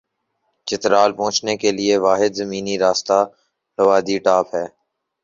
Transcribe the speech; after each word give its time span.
چترال 0.67 1.09
پہنچنے 1.17 1.53
کے 1.61 1.69
لئے 1.77 1.95
واحد 2.05 2.31
زمینی 2.39 2.75
راستہ 2.79 3.19
لواری 3.77 4.17
ٹاپ 4.25 4.47
ہے۔ 4.55 4.65